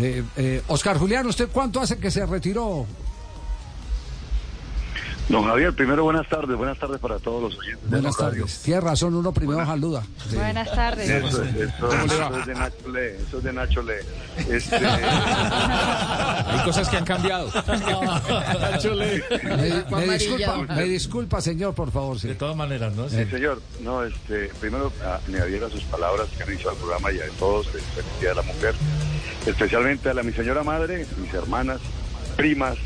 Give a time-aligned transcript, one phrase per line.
[0.00, 2.86] Eh, eh, Oscar Julián, ¿usted cuánto hace que se retiró?
[5.28, 7.90] Don Javier, primero buenas tardes, buenas tardes para todos los oyentes.
[7.90, 8.62] Buenas de tardes.
[8.62, 10.02] Tiene razón, uno primero saluda.
[10.30, 10.36] Sí.
[10.36, 11.06] Buenas tardes.
[11.10, 13.98] Eso, es- eso, eso es de Nacho Le, eso es de Nacho Le.
[14.48, 17.50] Este, Hay cosas que han cambiado.
[19.90, 22.18] Me, me disculpa, me disculpa, señor, por favor.
[22.18, 22.28] Sí.
[22.28, 23.08] De todas maneras, ¿no?
[23.08, 24.90] sí, señor, no, este, primero
[25.26, 28.10] me adhiero a sus palabras que han dicho al programa y a todos, de feliz
[28.20, 28.74] Día de la Mujer,
[29.46, 31.80] especialmente a la, mi señora madre, mis hermanas,
[32.36, 32.76] primas,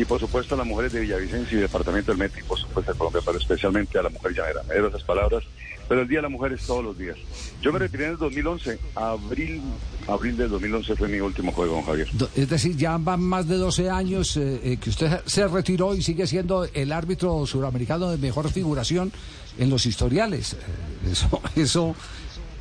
[0.00, 2.90] y por supuesto a las mujeres de Villavicencio y Departamento del Meta y por supuesto
[2.90, 4.62] a Colombia, pero especialmente a la mujer llanera.
[4.62, 5.44] Me adhiero a esas palabras,
[5.86, 7.18] pero el Día de la Mujer es todos los días.
[7.60, 9.60] Yo me retiré en el 2011, abril,
[10.08, 12.08] abril del 2011 fue mi último juego, don Javier.
[12.34, 16.00] Es decir, ya van más de 12 años eh, eh, que usted se retiró y
[16.00, 19.12] sigue siendo el árbitro suramericano de mejor figuración
[19.58, 20.54] en los historiales.
[20.54, 21.94] Eh, Eso, eso,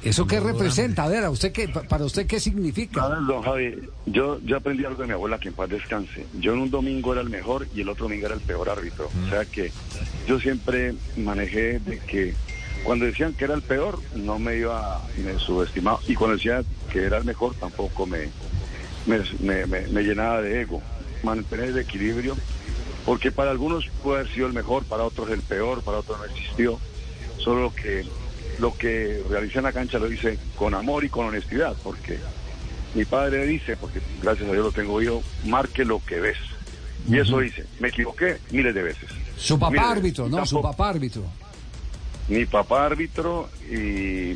[0.03, 3.03] eso qué representa, a ver, a usted qué, pa- para usted qué significa.
[3.03, 3.75] A ver, don Javi,
[4.05, 6.25] yo, yo aprendí algo de mi abuela, que en paz descanse.
[6.39, 9.09] Yo en un domingo era el mejor y el otro domingo era el peor árbitro.
[9.25, 9.71] O sea que
[10.27, 12.33] yo siempre manejé de que
[12.83, 15.99] cuando decían que era el peor, no me iba, me subestimaba.
[16.07, 18.29] Y cuando decían que era el mejor, tampoco me,
[19.05, 20.81] me, me- me- me llenaba de ego.
[21.23, 22.37] Mantener el equilibrio,
[23.05, 26.25] porque para algunos puede haber sido el mejor, para otros el peor, para otros no
[26.25, 26.79] existió.
[27.37, 28.05] Solo que
[28.59, 32.17] lo que realicé en la cancha lo hice con amor y con honestidad, porque
[32.95, 36.37] mi padre dice, porque gracias a Dios lo tengo yo, marque lo que ves.
[37.07, 37.65] Y eso hice.
[37.79, 39.09] Me equivoqué miles de veces.
[39.37, 41.23] Su papá Miles árbitro, no, su papá árbitro.
[42.27, 44.35] Mi papá árbitro y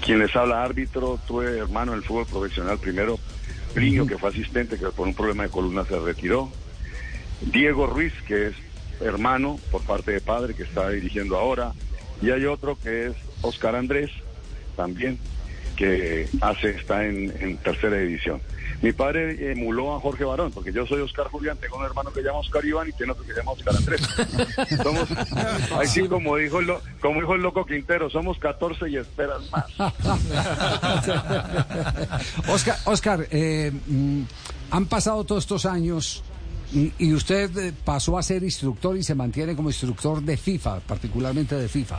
[0.00, 3.18] quien les habla árbitro, tuve hermano en el fútbol profesional primero,
[3.74, 6.50] Pliño, que fue asistente, que por un problema de columna se retiró.
[7.42, 8.54] Diego Ruiz, que es
[9.00, 11.72] hermano por parte de padre, que está dirigiendo ahora.
[12.22, 14.10] Y hay otro que es Oscar Andrés,
[14.76, 15.18] también,
[15.76, 18.40] que hace, está en, en tercera división.
[18.82, 22.20] Mi padre emuló a Jorge Barón, porque yo soy Oscar Julián, tengo un hermano que
[22.20, 24.02] se llama Oscar Iván y tiene otro que se llama Oscar Andrés.
[24.82, 25.08] Somos,
[25.80, 29.66] así como dijo, el como dijo el loco Quintero, somos 14 y esperan más.
[32.48, 34.22] Oscar, Oscar eh, mm,
[34.70, 36.22] han pasado todos estos años
[36.72, 40.80] y, y usted eh, pasó a ser instructor y se mantiene como instructor de FIFA,
[40.80, 41.98] particularmente de FIFA.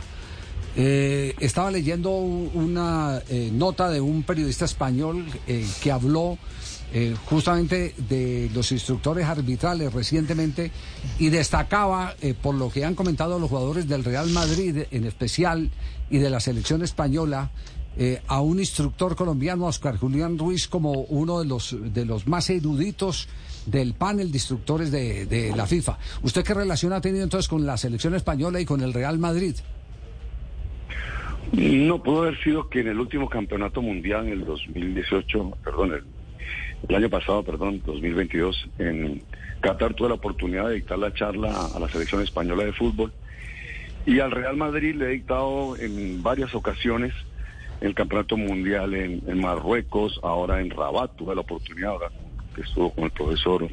[0.79, 6.38] Eh, estaba leyendo una eh, nota de un periodista español eh, que habló
[6.93, 10.69] eh, justamente de los instructores arbitrales recientemente
[11.17, 15.71] y destacaba, por lo que han comentado los jugadores del Real Madrid en especial
[16.11, 17.49] y de la selección española,
[18.27, 23.27] a un instructor colombiano, Oscar Julián Ruiz, como uno de los, de los más eruditos
[23.65, 25.97] del panel de instructores de, de la FIFA.
[26.21, 29.55] ¿Usted qué relación ha tenido entonces con la selección española y con el Real Madrid?
[31.53, 36.03] No pudo haber sido que en el último campeonato mundial, en el 2018, perdón,
[36.89, 39.23] el, año pasado, perdón, 2022, en
[39.61, 43.11] Qatar tuve la oportunidad de dictar la charla a la selección española de fútbol
[44.05, 47.13] y al Real Madrid le he dictado en varias ocasiones
[47.81, 52.09] el campeonato mundial en, en Marruecos, ahora en Rabat, tuve la oportunidad, ahora
[52.55, 53.67] que estuvo con el profesor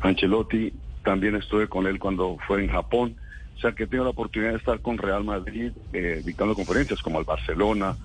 [0.00, 0.72] Ancelotti,
[1.04, 3.16] también estuve con él cuando fue en Japón.
[3.58, 7.02] O sea que he tenido la oportunidad de estar con Real Madrid eh, dictando conferencias
[7.02, 7.96] como al Barcelona,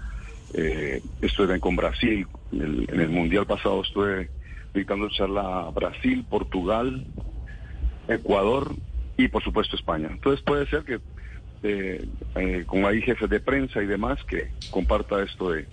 [0.54, 4.32] eh, estuve con Brasil, en el, Mundial pasado estuve
[4.74, 7.06] dictando charla a Brasil, Portugal,
[8.08, 8.76] Ecuador
[9.16, 10.10] y por supuesto España.
[10.12, 11.00] Entonces puede ser que
[11.62, 15.68] eh, eh, hay jefes de prensa y demás que comparta esto de,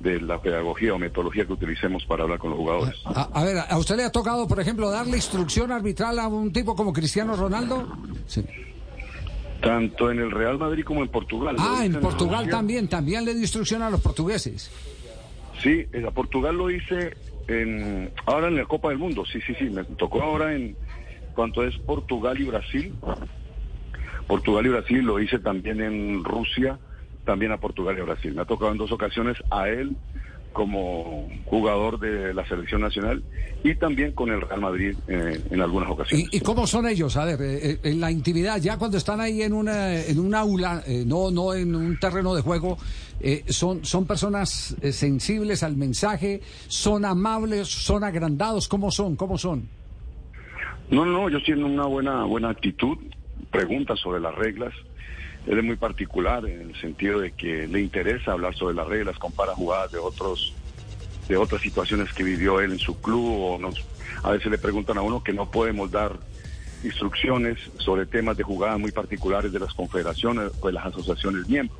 [0.00, 2.94] de la pedagogía o metodología que utilicemos para hablar con los jugadores.
[3.04, 6.52] A, a ver, ¿a usted le ha tocado, por ejemplo, darle instrucción arbitral a un
[6.52, 7.88] tipo como Cristiano Ronaldo?
[8.28, 8.44] Sí.
[9.60, 11.56] Tanto en el Real Madrid como en Portugal.
[11.58, 14.70] Ah, en Portugal también, también le dio instrucción a los portugueses.
[15.62, 17.16] Sí, en Portugal lo hice
[17.48, 19.24] en, ahora en la Copa del Mundo.
[19.24, 19.64] Sí, sí, sí.
[19.64, 20.76] Me tocó ahora en
[21.34, 22.94] cuanto es Portugal y Brasil.
[24.26, 26.78] Portugal y Brasil lo hice también en Rusia,
[27.24, 28.34] también a Portugal y a Brasil.
[28.34, 29.96] Me ha tocado en dos ocasiones a él
[30.56, 33.22] como jugador de la selección nacional
[33.62, 36.28] y también con el Real Madrid eh, en algunas ocasiones.
[36.32, 37.14] ¿Y, y cómo son ellos?
[37.18, 40.34] A ver, eh, eh, en la intimidad, ya cuando están ahí en una en un
[40.34, 42.78] aula, eh, no no en un terreno de juego,
[43.48, 49.14] son son personas sensibles al mensaje, son amables, son agrandados, ¿cómo son?
[49.16, 49.68] ¿Cómo son?
[50.90, 52.96] No, no, ellos tienen una buena, buena actitud,
[53.50, 54.72] preguntas sobre las reglas.
[55.46, 59.16] Él es muy particular en el sentido de que le interesa hablar sobre las reglas,
[59.18, 60.52] compara jugadas de otros,
[61.28, 63.84] de otras situaciones que vivió él en su club, o nos,
[64.22, 66.18] a veces le preguntan a uno que no podemos dar
[66.82, 71.78] instrucciones sobre temas de jugadas muy particulares de las confederaciones o de las asociaciones miembros.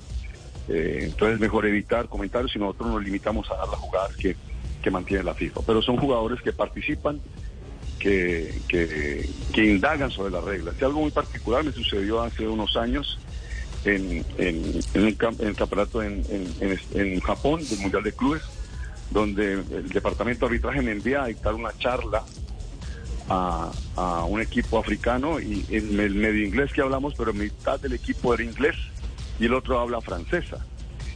[0.68, 4.36] Eh, entonces es mejor evitar comentarios y nosotros nos limitamos a dar las jugadas que,
[4.80, 5.60] que mantiene la FIFA.
[5.66, 7.20] Pero son jugadores que participan,
[7.98, 10.76] que, que, que indagan sobre las reglas.
[10.80, 13.18] Y algo muy particular me sucedió hace unos años
[13.84, 18.43] en, en, en un camp- en el campeonato en Japón, del Mundial de Clubes,
[19.11, 22.25] donde el departamento de arbitraje me envía a dictar una charla
[23.28, 27.93] a, a un equipo africano y en el medio inglés que hablamos, pero mitad del
[27.93, 28.76] equipo era inglés
[29.38, 30.64] y el otro habla francesa.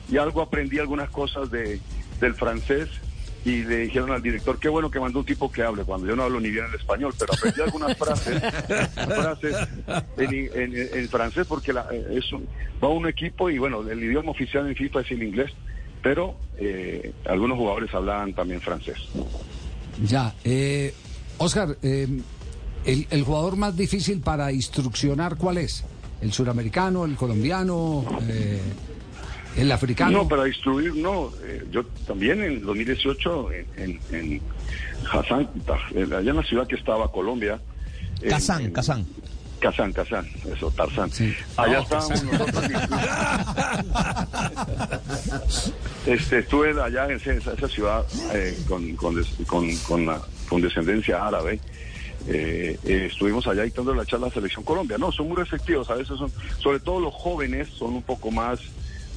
[0.09, 1.81] Y algo aprendí algunas cosas de,
[2.21, 2.89] del francés
[3.44, 6.14] y le dijeron al director, qué bueno que mandó un tipo que hable, cuando yo
[6.14, 8.38] no hablo ni bien el español, pero aprendí algunas frases,
[8.94, 9.56] frases
[10.19, 12.46] en, en- en francés porque la, eh, es un-
[12.82, 15.50] va un equipo y bueno, el idioma oficial en FIFA es el inglés,
[16.02, 18.96] pero eh, algunos jugadores hablaban también francés.
[20.02, 20.92] Ya, eh,
[21.38, 22.06] Oscar, eh,
[22.84, 25.84] el, el jugador más difícil para instruccionar, ¿cuál es?
[26.20, 28.60] ¿El suramericano, el colombiano, eh,
[29.56, 30.11] el africano?
[30.11, 31.32] No, para instruir, no.
[31.44, 34.43] Eh, yo también en 2018 en, en, en
[35.12, 35.49] Hassan,
[35.94, 37.61] en- allá en la ciudad que estaba Colombia.
[38.29, 39.06] Kazán, en- Kazán.
[39.61, 41.11] Kazán, Kazán, eso, Tarzán.
[41.11, 41.35] Sí.
[41.58, 42.64] Allá No, estábamos nosotros.
[46.06, 50.62] este, estuve allá en esa, esa ciudad eh, con, con, des- con, con, la- con
[50.62, 51.61] descendencia árabe.
[52.26, 54.97] Eh, eh, estuvimos allá dictando la charla a la Selección Colombia.
[54.99, 58.61] No, son muy receptivos, a veces son, sobre todo los jóvenes son un poco más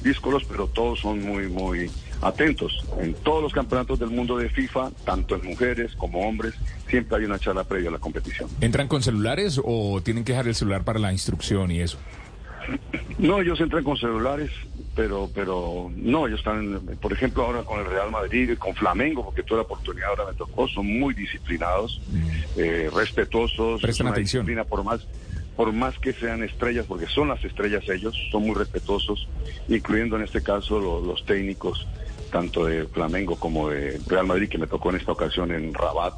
[0.04, 1.90] díscolos, pero todos son muy, muy
[2.20, 2.84] atentos.
[3.00, 6.54] En todos los campeonatos del mundo de FIFA, tanto en mujeres como hombres,
[6.88, 8.48] siempre hay una charla previa a la competición.
[8.60, 11.98] ¿Entran con celulares o tienen que dejar el celular para la instrucción y eso?
[13.18, 14.50] No, ellos entran con celulares,
[14.96, 19.42] pero pero no, ellos están, por ejemplo, ahora con el Real Madrid, con Flamengo, porque
[19.42, 22.00] toda la oportunidad ahora me tocó, son muy disciplinados,
[22.56, 24.44] eh, respetuosos, Prestan atención.
[24.46, 25.06] disciplina por más
[25.56, 29.28] por más que sean estrellas, porque son las estrellas ellos, son muy respetuosos,
[29.68, 31.86] incluyendo en este caso lo- los técnicos,
[32.32, 36.14] tanto de Flamengo como de Real Madrid, que me tocó en esta ocasión en Rabat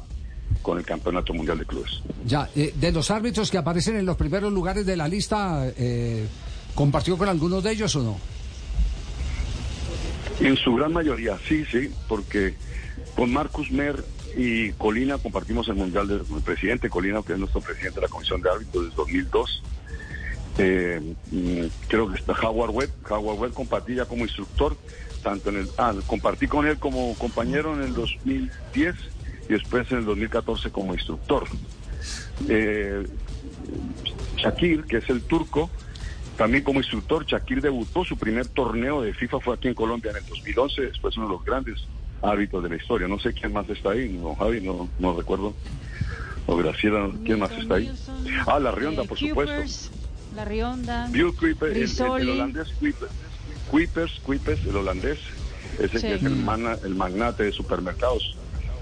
[0.63, 2.01] con el Campeonato Mundial de Clubes.
[2.25, 6.25] Ya, eh, de los árbitros que aparecen en los primeros lugares de la lista, eh,
[6.73, 8.19] ¿compartió con algunos de ellos o no?
[10.39, 12.55] En su gran mayoría, sí, sí, porque
[13.15, 14.03] con Marcus Mer
[14.37, 18.07] y Colina compartimos el Mundial del el presidente Colina, que es nuestro presidente de la
[18.07, 19.63] Comisión de Árbitros desde 2002.
[20.59, 22.91] Eh, mm, creo que está Howard Webb.
[23.09, 24.77] Howard Webb compartí ya como instructor,
[25.23, 25.69] tanto en el...
[25.79, 28.95] Ah, compartí con él como compañero en el 2010
[29.49, 31.47] y después en el 2014 como instructor.
[32.47, 33.07] Eh,
[34.35, 35.71] Shakir, que es el turco,
[36.37, 40.17] también como instructor, Shakir debutó su primer torneo de FIFA, fue aquí en Colombia en
[40.17, 41.87] el 2011, después uno de los grandes
[42.21, 43.07] árbitros de la historia.
[43.07, 45.53] No sé quién más está ahí, no, Javi, no, no recuerdo.
[46.45, 47.91] O Graciela, ¿quién más está ahí?
[48.45, 49.53] Ah, la Rionda, por supuesto.
[50.35, 51.07] La Rionda.
[51.11, 53.11] Bill Kuipers, el, el- holandés Kuipers,
[53.69, 55.19] Kuipers, Kuipers, el holandés,
[55.79, 56.07] ese Sí.
[56.07, 58.35] que es el, mana- el magnate de supermercados.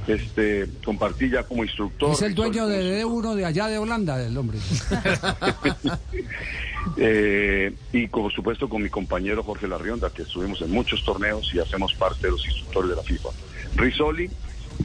[0.08, 2.12] Este, compartí ya como instructor.
[2.12, 4.60] Es el dueño de como D1 de allá de Holanda, el hombre.
[6.98, 11.60] Eh, y por supuesto con mi compañero Jorge Larrionda, que estuvimos en muchos torneos y
[11.60, 13.30] hacemos parte de los instructores de la FIFA.
[13.76, 14.30] Risoli,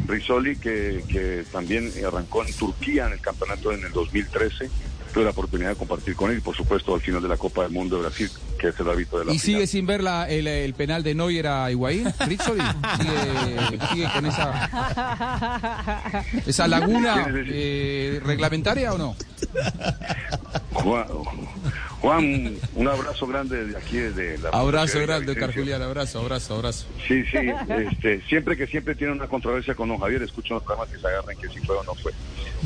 [0.06, 4.70] Risoli que, que también arrancó en Turquía en el campeonato en el 2013.
[5.12, 7.62] Tuve la oportunidad de compartir con él y por supuesto al final de la Copa
[7.64, 8.30] del Mundo de Brasil,
[8.60, 9.56] que es el árbitro de la ¿Y final.
[9.56, 12.62] sigue sin ver la- el, el penal de Neuer a Higuaín, Rizzoli?
[13.00, 19.16] ¿Sigue, sigue con esa, esa laguna eh, reglamentaria o no?
[20.74, 21.06] Juan,
[22.00, 25.36] Juan, un abrazo grande desde aquí, desde la Abrazo Fundación grande.
[25.36, 26.86] Carjulián, abrazo, abrazo, abrazo.
[27.06, 27.38] Sí, sí,
[27.68, 31.06] este, siempre que siempre tiene una controversia con don Javier, escucho unos programas que se
[31.06, 32.12] agarran que si fue o no fue.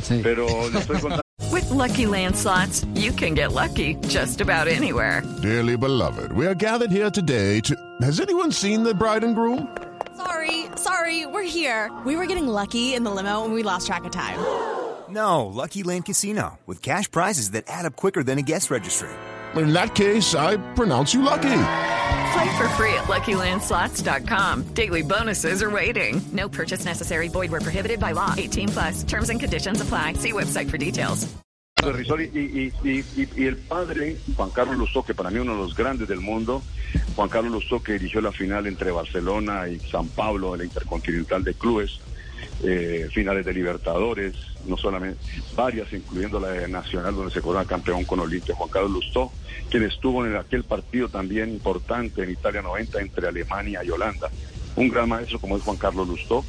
[0.03, 0.21] Sí.
[0.23, 1.23] Pero le estoy contando.
[1.51, 5.23] With Lucky Land slots, you can get lucky just about anywhere.
[5.43, 7.75] Dearly beloved, we are gathered here today to.
[8.03, 9.69] Has anyone seen the bride and groom?
[10.17, 11.91] Sorry, sorry, we're here.
[12.07, 14.39] We were getting lucky in the limo and we lost track of time.
[15.15, 19.09] No, Lucky Land Casino, with cash prizes that add up quicker than a guest registry.
[19.55, 21.43] In that case, I pronounce you lucky.
[22.35, 24.63] Play for free at LuckyLandSlots.com.
[24.75, 26.21] Daily bonuses are waiting.
[26.33, 27.29] No purchase necessary.
[27.29, 28.35] Void where prohibited by law.
[28.37, 29.05] 18 plus.
[29.05, 30.15] Terms and conditions apply.
[30.15, 31.29] See website for details.
[31.81, 35.53] Risoli y, y, y, y- y el padre, Juan Carlos Lustó, que para mí uno
[35.53, 36.63] de los grandes del mundo,
[37.15, 41.45] Juan Carlos Lustó, que dirigió la final entre Barcelona y San Pablo de la Intercontinental
[41.45, 42.01] de Clubes,
[42.63, 44.35] eh, finales de Libertadores,
[44.67, 45.19] no solamente
[45.57, 49.33] varias, incluyendo la de Nacional, donde se corona campeón con Olimpia, Juan Carlos Lustó,
[49.71, 54.31] quien estuvo en aquel partido también importante en Italia 90 entre Alemania y Holanda.
[54.77, 56.45] Un gran maestro como es Juan Carlos Lustó,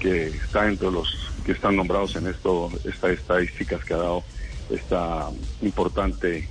[0.00, 1.08] que está entre los
[1.44, 4.22] que están nombrados en esto, estas estadísticas que ha dado
[4.70, 5.30] esta
[5.62, 6.48] importante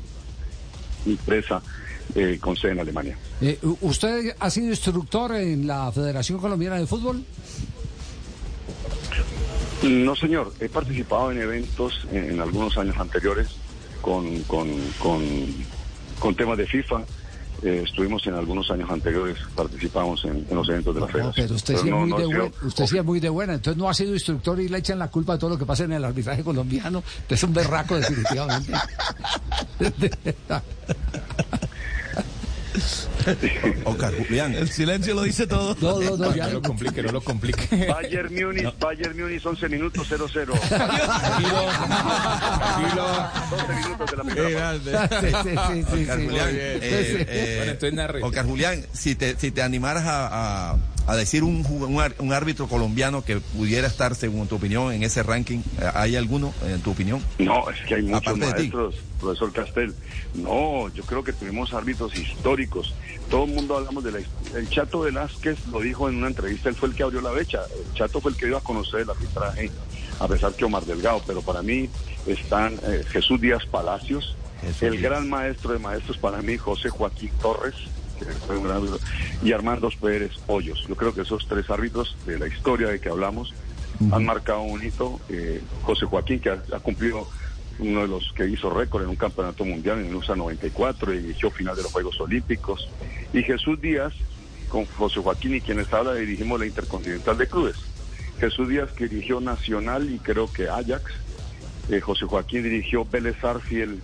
[1.06, 1.62] empresa
[2.16, 3.18] eh, con sede en Alemania.
[3.42, 7.24] Eh, ¿Usted ha sido instructor en la Federación Colombiana de Fútbol?
[9.84, 10.54] No, señor.
[10.60, 13.50] He participado en eventos en, en algunos años anteriores
[14.02, 14.68] con, con,
[15.00, 15.24] con,
[16.20, 17.04] con temas de FIFA.
[17.64, 21.46] Eh, estuvimos en algunos años anteriores, participamos en, en los eventos de la No, Federación.
[21.48, 23.54] pero usted, Pero sí, es muy no de buen- usted sí es muy de buena,
[23.56, 25.86] entonces no ha sido instructor y le echan la culpa de todo lo que pasa
[25.86, 27.00] en el arbitraje colombiano.
[27.00, 28.72] Usted es un berraco definitivamente.
[33.86, 34.54] Oscar Julián.
[34.54, 35.76] El silencio lo dice todo.
[35.82, 36.48] No, no, no, ya.
[36.48, 37.88] No lo complique, no lo complique.
[37.88, 40.60] Bayern Múnich, Bayern Múnich, 11 minutos 0-0.
[40.70, 41.72] Tranquilo.
[43.50, 44.92] 12 minutos de la primera Qué parte.
[44.92, 45.22] grande.
[45.22, 45.50] Sí, sí, sí,
[45.84, 46.26] sí, Oscar sí.
[46.26, 46.80] Julián, bien.
[46.82, 48.26] eh, eh, Bueno.
[48.28, 50.76] Oscar Julián, si te, si te animaras a, a-
[51.08, 55.24] a decir un, un, un árbitro colombiano que pudiera estar, según tu opinión, en ese
[55.24, 55.60] ranking,
[55.94, 57.22] ¿hay alguno, en tu opinión?
[57.40, 59.96] No, es que hay muchos Aparte maestros, profesor Castel.
[60.36, 62.94] No, yo creo que tuvimos árbitros históricos.
[63.30, 66.70] Todo el mundo hablamos de la hist- El Chato Velázquez lo dijo en una entrevista,
[66.70, 67.62] él fue el que abrió la brecha.
[67.76, 69.72] El Chato fue el que iba a conocer el arbitraje,
[70.20, 71.22] a pesar que Omar Delgado.
[71.26, 71.90] Pero para mí
[72.26, 75.04] están eh, Jesús Díaz Palacios, Jesús el Díaz.
[75.04, 77.76] gran maestro de maestros para mí, José Joaquín Torres,
[78.26, 79.00] que fue un gran árbitro,
[79.44, 80.86] y Armando Pérez Hoyos.
[80.88, 83.54] Yo creo que esos tres árbitros de la historia de que hablamos
[84.12, 85.20] han marcado un hito.
[85.30, 87.28] Eh, José Joaquín, que ha, ha cumplido
[87.80, 91.20] uno de los que hizo récord en un campeonato mundial en el USA 94 y
[91.20, 92.90] dirigió final de los Juegos Olímpicos.
[93.34, 94.14] Y Jesús Díaz,
[94.70, 97.76] con José Joaquín y quienes habla, dirigimos la Intercontinental de Clubes.
[98.40, 101.12] Jesús Díaz que dirigió Nacional y creo que Ajax.
[101.90, 104.02] Eh, José Joaquín dirigió Vélez Arfiel,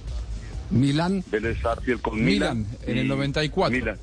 [0.71, 1.23] Milán.
[1.31, 2.77] Vélez Arfiel con Milan, Milan.
[2.87, 3.77] en el y- 94.
[3.77, 3.97] Milan.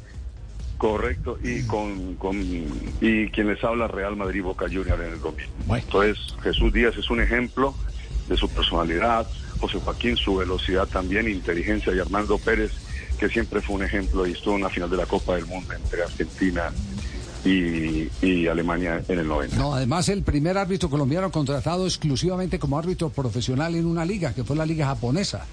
[0.78, 5.46] Correcto, y con, con y quien les habla Real Madrid Boca Junior en el 2000.
[5.76, 7.74] Entonces, Jesús Díaz es un ejemplo
[8.28, 9.26] de su personalidad,
[9.60, 12.72] José Joaquín su velocidad también, inteligencia y Armando Pérez,
[13.18, 15.74] que siempre fue un ejemplo y estuvo en la final de la Copa del Mundo
[15.74, 16.72] entre Argentina
[17.44, 19.56] y, y Alemania en el 90.
[19.56, 24.44] No, además el primer árbitro colombiano contratado exclusivamente como árbitro profesional en una liga, que
[24.44, 25.44] fue la liga japonesa.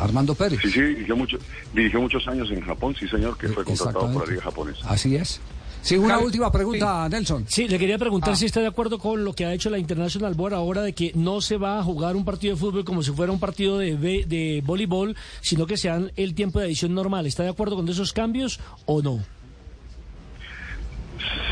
[0.00, 0.58] Armando Pérez.
[0.62, 1.38] Sí, sí, dirigió, mucho,
[1.74, 4.88] dirigió muchos años en Japón, sí señor, que fue contratado por la Liga Japonesa.
[4.88, 5.40] Así es.
[5.82, 7.46] Sí, una Javi, última pregunta, Nelson.
[7.48, 8.36] Sí, le quería preguntar Ah.
[8.36, 11.12] si está de acuerdo con lo que ha hecho la International Board ahora de que
[11.14, 13.96] no se va a jugar un partido de fútbol como si fuera un partido de,
[13.96, 17.26] de voleibol, sino que sean el tiempo de edición normal.
[17.26, 19.20] ¿Está de acuerdo con esos cambios o no?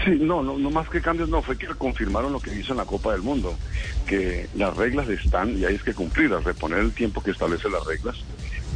[0.05, 2.79] Sí, no, no, no más que cambios, no, fue que confirmaron lo que hizo en
[2.79, 3.55] la Copa del Mundo,
[4.07, 8.17] que las reglas están y hay que cumplirlas, reponer el tiempo que establece las reglas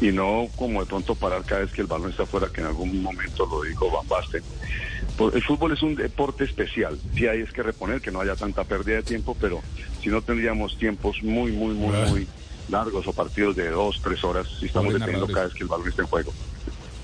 [0.03, 2.67] y no como de pronto parar cada vez que el balón está fuera, que en
[2.67, 4.43] algún momento lo dijo Van Basten.
[5.17, 8.35] Por- El fútbol es un deporte especial, sí hay es que reponer, que no haya
[8.35, 9.61] tanta pérdida de tiempo, pero
[10.03, 12.27] si no tendríamos tiempos muy, muy, muy, muy
[12.69, 15.89] largos o partidos de dos, tres horas, si estamos deteniendo cada vez que el balón
[15.89, 16.33] está en juego.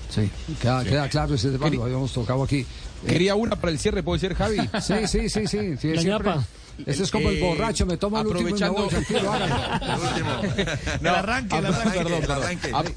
[0.09, 0.29] Sí,
[0.61, 0.89] queda, Sí.
[0.89, 2.65] queda claro ese tema, lo habíamos tocado aquí.
[3.07, 4.57] Quería una para el cierre, ¿puede ser, Javi?
[4.81, 5.77] Sí, sí, sí, sí.
[5.77, 6.43] sí La siempre- ñapa.
[6.85, 8.89] Ese es como el borracho, me tomo el último y me voy.
[11.01, 12.43] No, arranque, el arranque, perdón, el perdón.
[12.43, 12.71] arranque.
[12.73, 12.87] Ap-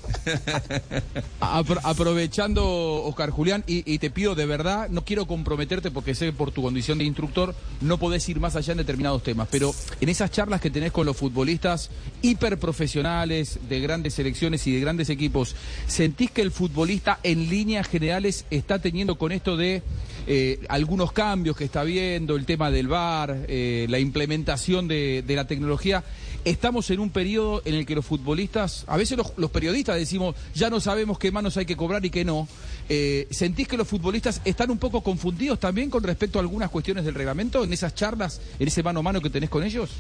[1.41, 2.65] apro- aprovechando,
[3.05, 6.51] Oscar Julián, y, y te pido de verdad, no quiero comprometerte porque sé que por
[6.53, 10.31] tu condición de instructor no podés ir más allá en determinados temas, pero en esas
[10.31, 11.91] charlas que tenés con los futbolistas
[12.23, 15.55] hiperprofesionales de grandes selecciones y de grandes equipos,
[15.87, 19.83] ¿sentís que el futbolista en líneas generales está teniendo con esto de
[20.27, 25.47] eh, algunos cambios que está viendo, el tema del VAR, eh, la implementación de, la
[25.47, 26.05] tecnología?
[26.45, 30.35] Estamos en un periodo en el que los futbolistas, a veces los, los periodistas decimos,
[30.55, 32.49] ya no sabemos qué manos hay que cobrar y qué no.
[32.89, 37.05] Eh, ¿Sentís que los futbolistas están un poco confundidos también con respecto a algunas cuestiones
[37.05, 39.91] del reglamento en esas charlas, en ese mano a mano que tenés con ellos?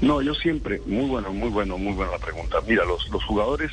[0.00, 2.58] No, yo siempre, muy bueno, muy bueno, muy buena la pregunta.
[2.66, 3.72] Mira, los, los jugadores,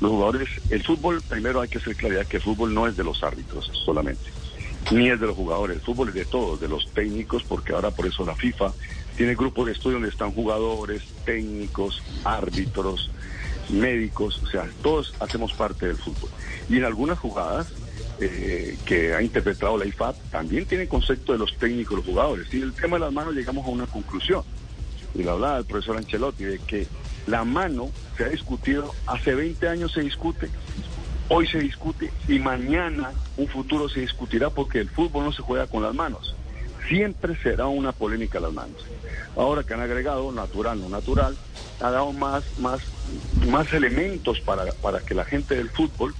[0.00, 3.04] los jugadores, el fútbol, primero hay que hacer claridad que el fútbol no es de
[3.04, 4.30] los árbitros solamente,
[4.90, 7.90] ni es de los jugadores, el fútbol es de todos, de los técnicos, porque ahora
[7.90, 8.72] por eso la FIFA
[9.16, 13.10] tiene grupos de estudio donde están jugadores, técnicos, árbitros,
[13.68, 16.30] médicos, o sea, todos hacemos parte del fútbol.
[16.68, 17.72] Y en algunas jugadas
[18.20, 22.52] eh, que ha interpretado la IFAB también tiene concepto de los técnicos, los jugadores.
[22.52, 24.42] Y el tema de las manos llegamos a una conclusión.
[25.14, 26.86] Y lo hablaba el profesor Ancelotti, de que
[27.26, 30.48] la mano se ha discutido, hace 20 años se discute,
[31.30, 35.66] hoy se discute y mañana un futuro se discutirá porque el fútbol no se juega
[35.66, 36.34] con las manos.
[36.88, 38.84] Siempre será una polémica las manos.
[39.36, 41.36] Ahora que han agregado natural, no natural,
[41.80, 42.80] ha dado más, más,
[43.48, 46.14] más elementos para, para que la gente del fútbol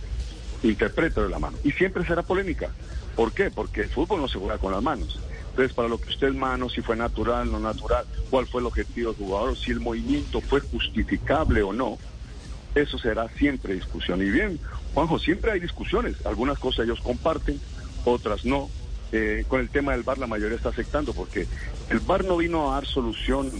[0.62, 1.58] interprete de la mano.
[1.64, 2.70] Y siempre será polémica.
[3.16, 3.50] ¿Por qué?
[3.50, 5.18] Porque el fútbol no se juega con las manos.
[5.50, 9.12] Entonces, para lo que usted mano, si fue natural, no natural, cuál fue el objetivo
[9.12, 11.98] del jugador, si el movimiento fue justificable o no,
[12.74, 14.20] eso será siempre discusión.
[14.22, 14.58] Y bien,
[14.94, 16.14] Juanjo, siempre hay discusiones.
[16.26, 17.60] Algunas cosas ellos comparten,
[18.04, 18.68] otras no.
[19.12, 21.46] Eh, con el tema del VAR la mayoría está aceptando porque
[21.88, 23.50] el VAR no vino a dar solución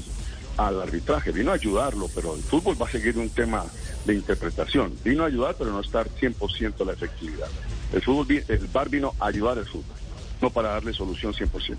[0.56, 3.64] al arbitraje, vino a ayudarlo, pero el fútbol va a seguir un tema
[4.04, 4.92] de interpretación.
[5.04, 7.48] Vino a ayudar, pero no estar 100% la efectividad.
[7.92, 9.96] El fútbol, el VAR vino a ayudar al fútbol,
[10.40, 11.76] no para darle solución 100%.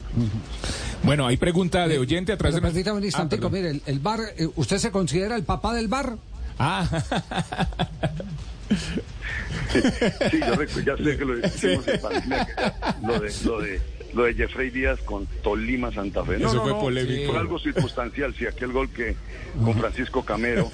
[1.03, 2.61] Bueno, hay pregunta de oyente a través de...
[2.61, 5.87] permítame un Ah, instantico, mire, el, el bar, eh, ¿usted se considera el papá del
[5.87, 6.17] bar?
[6.59, 6.87] Ah,
[10.31, 13.61] Sí, yo recu- ya sé que lo dijimos en pandemia, que ya- lo de, lo
[13.61, 13.81] de,
[14.13, 16.37] lo de Jeffrey Díaz con Tolima Santa Fe.
[16.37, 17.31] No, Eso no, fue no, polémico.
[17.31, 19.15] Fue algo circunstancial, sí, aquel gol que
[19.63, 20.69] con Francisco Camero,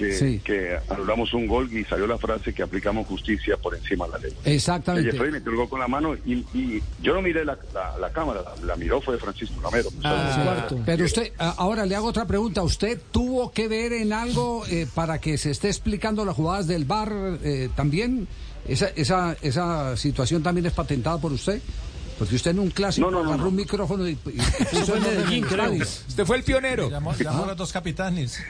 [0.00, 0.40] que, Sí.
[0.42, 4.18] que anulamos un gol y salió la frase que aplicamos justicia por encima de la
[4.18, 4.32] ley.
[4.46, 5.12] Exactamente.
[5.12, 8.10] Jeffrey metió el gol con la mano y, y yo no miré la, la, la
[8.10, 9.90] cámara, la, la miró fue Francisco Camero.
[10.02, 12.62] Ah, pero usted, a- ahora le hago otra pregunta.
[12.62, 16.84] ¿Usted tuvo que ver en algo eh, para que se esté explicando las jugadas del
[16.86, 18.26] bar eh, también?
[18.66, 21.60] ¿Esa, esa, ¿Esa situación también es patentada por usted?
[22.18, 23.48] Porque usted en un clásico No, no, no, agarró no.
[23.50, 24.16] un micrófono y, y
[24.70, 25.44] puso en Medellín,
[25.80, 26.88] usted fue el pionero.
[26.90, 28.38] Llamó, llamó a los dos capitanes.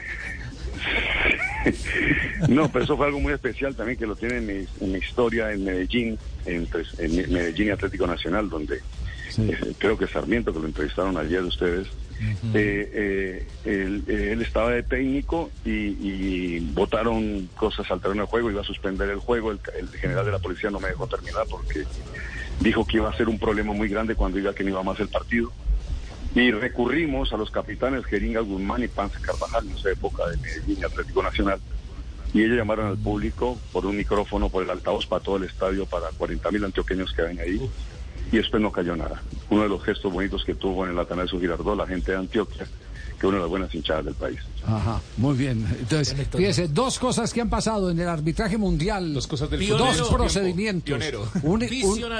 [2.49, 4.97] No, pero eso fue algo muy especial también que lo tiene en mi, en mi
[4.97, 8.77] historia en Medellín, en, pues, en Medellín y Atlético Nacional, donde
[9.37, 11.87] eh, creo que Sarmiento, que lo entrevistaron ayer ustedes,
[12.53, 18.51] eh, eh, él, eh, él estaba de técnico y, votaron cosas al terreno de juego,
[18.51, 21.45] iba a suspender el juego, el, el general de la policía no me dejó terminar
[21.49, 21.85] porque
[22.59, 24.99] dijo que iba a ser un problema muy grande cuando iba que no iba más
[24.99, 25.51] el partido.
[26.33, 30.85] Y recurrimos a los capitanes Jeringa Guzmán y Panza Carvajal en esa época de Medellín
[30.85, 31.59] Atlético Nacional.
[32.33, 35.85] Y ellos llamaron al público por un micrófono, por el altavoz para todo el estadio,
[35.85, 37.69] para 40 mil antioqueños que ven ahí.
[38.31, 39.21] Y después no cayó nada.
[39.49, 42.65] Uno de los gestos bonitos que tuvo en el Atanasio Girardot, la gente de Antioquia,
[43.21, 44.39] que es una de las buenas hinchadas del país.
[44.65, 45.63] Ajá, muy bien.
[45.79, 49.13] Entonces, fíjese, dos cosas que han pasado en el arbitraje mundial.
[49.13, 50.17] Dos cosas del Dos fútbol.
[50.17, 50.85] procedimientos.
[50.97, 51.27] Pionero.
[51.43, 51.63] Un,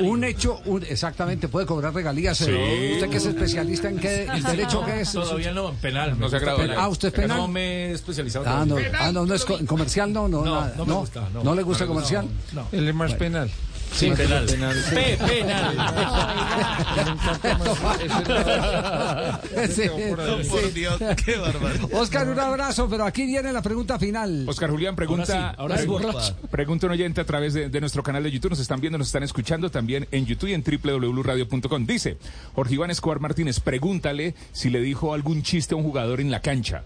[0.02, 2.38] un- hecho, un- exactamente, puede cobrar regalías.
[2.38, 2.46] Sí.
[2.94, 5.12] Usted que es especialista en qué, el derecho que es.
[5.12, 6.20] Todavía no, en penal.
[6.20, 6.76] No se penal.
[6.78, 7.38] Ah, ¿usted es penal?
[7.38, 8.46] No me he especializado.
[8.48, 11.56] Ah, no, ah, no, no es comercial, no, no, No, nada, no me gusta, no.
[11.56, 12.28] le gusta comercial.
[12.54, 12.68] No.
[12.72, 13.50] Él es más penal.
[13.92, 14.46] Sí, penal.
[14.94, 15.78] Pe- penal.
[19.70, 20.72] Sí, Por sí.
[20.74, 21.90] Dios, qué barbaridad.
[21.94, 24.46] Oscar, un abrazo, pero aquí viene la pregunta final.
[24.48, 26.36] Oscar Julián pregunta, Ahora sí, ahora sí, pregunta- borracho.
[26.50, 28.52] pregunta un oyente a través de, de nuestro canal de YouTube.
[28.52, 31.86] Nos están viendo, nos están escuchando también en YouTube y en www.radio.com.
[31.86, 32.18] Dice
[32.56, 36.42] Jorge Iván Escobar Martínez, pregúntale si le dijo algún chiste a un jugador en la
[36.42, 36.84] cancha.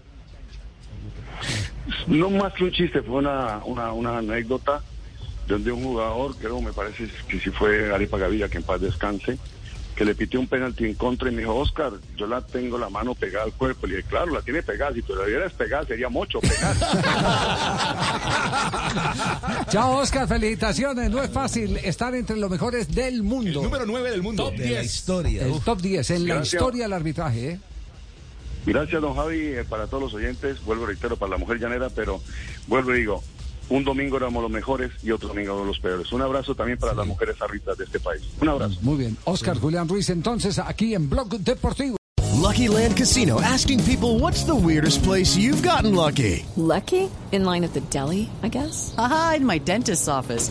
[2.06, 4.82] No más que un chiste, fue una, una, una anécdota
[5.46, 9.38] donde un jugador, creo, me parece que si fue Arepa Gavilla, que en paz descanse,
[9.96, 12.90] que le pitió un penalti en contra y me dijo, Oscar, yo la tengo la
[12.90, 13.86] mano pegada al cuerpo.
[13.86, 16.76] Le dije, claro, la tiene pegada, si te la dieras pegada sería mucho penal.
[19.70, 21.10] Chao, Oscar, felicitaciones.
[21.10, 23.62] No es fácil estar entre los mejores del mundo.
[23.62, 24.50] número 9 del mundo.
[24.50, 25.46] De la historia.
[25.46, 27.52] El top 10 en la historia del arbitraje.
[27.52, 27.60] ¿eh?
[28.66, 30.62] Gracias, don Javi, eh, para todos los oyentes.
[30.64, 32.20] Vuelvo reitero, para la mujer llanera, pero
[32.66, 33.24] vuelvo y digo,
[33.68, 36.12] un domingo éramos los mejores y otro domingo éramos los peores.
[36.12, 38.22] Un abrazo también para las mujeres árbitras de este país.
[38.40, 38.78] Un abrazo.
[38.82, 39.16] Muy bien.
[39.24, 41.96] Oscar Julián Ruiz, entonces, aquí en Blog Deportivo.
[42.46, 46.44] Lucky Land Casino asking people what's the weirdest place you've gotten lucky?
[46.56, 47.10] Lucky?
[47.32, 48.94] In line at the deli, I guess?
[48.96, 50.50] Aha, in my dentist's office.